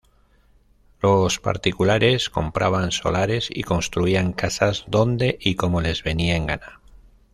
Los 0.99 1.37
particulares 1.39 2.31
compraban 2.31 2.91
solares 2.91 3.49
y 3.51 3.61
construían 3.61 4.33
casas 4.33 4.83
donde 4.87 5.37
y 5.39 5.53
como 5.53 5.79
les 5.79 6.01
venía 6.01 6.35
en 6.35 6.47
gana. 6.47 6.81